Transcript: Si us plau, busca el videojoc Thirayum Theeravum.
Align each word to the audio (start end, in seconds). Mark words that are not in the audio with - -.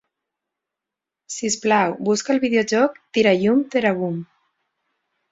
Si 1.33 1.49
us 1.51 1.57
plau, 1.65 1.93
busca 2.07 2.33
el 2.35 2.41
videojoc 2.45 2.97
Thirayum 3.17 3.61
Theeravum. 3.75 4.17